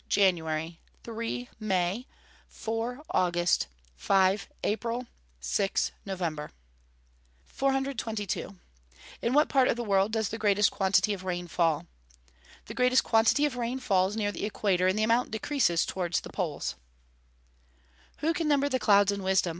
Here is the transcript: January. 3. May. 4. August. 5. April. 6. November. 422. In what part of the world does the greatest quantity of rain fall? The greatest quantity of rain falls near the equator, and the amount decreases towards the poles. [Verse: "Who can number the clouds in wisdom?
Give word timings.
January. 0.09 0.79
3. 1.03 1.47
May. 1.59 2.07
4. 2.47 3.03
August. 3.11 3.67
5. 3.97 4.49
April. 4.63 5.05
6. 5.39 5.91
November. 6.07 6.49
422. 7.45 8.55
In 9.21 9.33
what 9.33 9.47
part 9.47 9.67
of 9.67 9.75
the 9.75 9.83
world 9.83 10.11
does 10.11 10.29
the 10.29 10.39
greatest 10.39 10.71
quantity 10.71 11.13
of 11.13 11.23
rain 11.23 11.47
fall? 11.47 11.85
The 12.65 12.73
greatest 12.73 13.03
quantity 13.03 13.45
of 13.45 13.55
rain 13.57 13.77
falls 13.79 14.15
near 14.15 14.31
the 14.31 14.43
equator, 14.45 14.87
and 14.87 14.97
the 14.97 15.03
amount 15.03 15.29
decreases 15.29 15.85
towards 15.85 16.21
the 16.21 16.29
poles. 16.31 16.71
[Verse: 18.17 18.21
"Who 18.21 18.33
can 18.33 18.47
number 18.47 18.69
the 18.69 18.79
clouds 18.79 19.11
in 19.11 19.21
wisdom? 19.21 19.49